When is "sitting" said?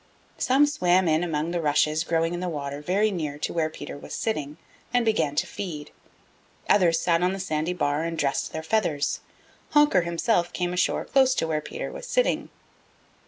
4.15-4.57, 12.07-12.49